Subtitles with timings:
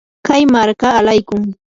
[0.27, 1.43] kay marka alaykun.